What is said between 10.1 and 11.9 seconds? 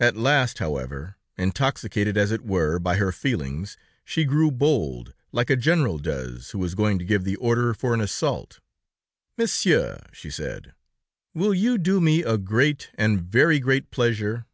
she said, "will you